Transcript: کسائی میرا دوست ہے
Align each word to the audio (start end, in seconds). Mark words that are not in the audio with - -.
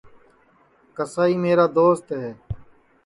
کسائی 0.97 1.35
میرا 1.43 1.65
دوست 1.75 2.05
ہے 2.19 2.31